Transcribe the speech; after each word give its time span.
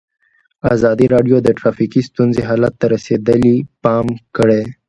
ازادي 0.73 1.05
راډیو 1.15 1.37
د 1.43 1.49
ټرافیکي 1.59 2.01
ستونزې 2.09 2.41
حالت 2.49 2.73
ته 2.81 2.85
رسېدلي 2.93 3.55
پام 3.83 4.05
کړی. 4.37 4.61